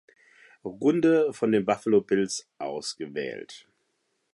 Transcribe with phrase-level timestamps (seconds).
[0.65, 3.67] Runde von den Buffalo Bills ausgewählt.